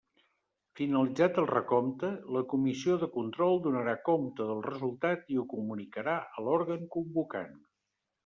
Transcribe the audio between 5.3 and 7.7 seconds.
i ho comunicarà a l'òrgan convocant.